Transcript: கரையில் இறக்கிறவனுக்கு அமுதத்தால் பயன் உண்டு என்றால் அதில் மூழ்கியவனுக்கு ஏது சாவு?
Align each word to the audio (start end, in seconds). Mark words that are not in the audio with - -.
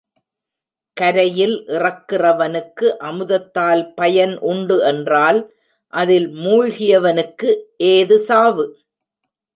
கரையில் 0.97 1.53
இறக்கிறவனுக்கு 1.67 2.87
அமுதத்தால் 3.01 3.83
பயன் 3.93 4.33
உண்டு 4.51 4.77
என்றால் 4.83 5.39
அதில் 5.93 6.27
மூழ்கியவனுக்கு 6.37 7.51
ஏது 7.91 8.17
சாவு? 8.19 8.65